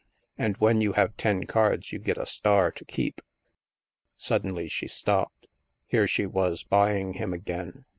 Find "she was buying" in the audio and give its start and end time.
6.07-7.13